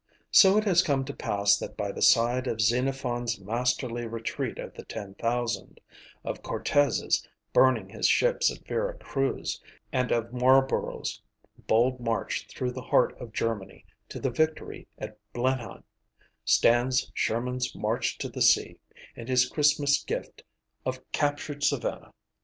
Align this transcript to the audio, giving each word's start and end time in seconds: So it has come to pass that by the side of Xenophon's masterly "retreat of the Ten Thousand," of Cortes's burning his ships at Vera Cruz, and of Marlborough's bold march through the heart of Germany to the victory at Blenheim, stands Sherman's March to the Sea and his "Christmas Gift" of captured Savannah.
So 0.31 0.57
it 0.57 0.63
has 0.63 0.81
come 0.81 1.05
to 1.05 1.13
pass 1.15 1.55
that 1.57 1.77
by 1.77 1.91
the 1.91 2.01
side 2.01 2.47
of 2.47 2.59
Xenophon's 2.59 3.39
masterly 3.39 4.07
"retreat 4.07 4.57
of 4.57 4.73
the 4.73 4.83
Ten 4.83 5.13
Thousand," 5.13 5.79
of 6.23 6.41
Cortes's 6.41 7.27
burning 7.53 7.87
his 7.87 8.07
ships 8.07 8.51
at 8.51 8.65
Vera 8.65 8.95
Cruz, 8.97 9.61
and 9.93 10.11
of 10.11 10.33
Marlborough's 10.33 11.21
bold 11.67 11.99
march 11.99 12.47
through 12.47 12.71
the 12.71 12.81
heart 12.81 13.15
of 13.21 13.31
Germany 13.31 13.85
to 14.09 14.19
the 14.19 14.31
victory 14.31 14.87
at 14.97 15.19
Blenheim, 15.33 15.83
stands 16.43 17.11
Sherman's 17.13 17.75
March 17.75 18.17
to 18.17 18.27
the 18.27 18.41
Sea 18.41 18.79
and 19.15 19.29
his 19.29 19.47
"Christmas 19.47 20.03
Gift" 20.03 20.41
of 20.83 20.99
captured 21.11 21.63
Savannah. 21.63 22.11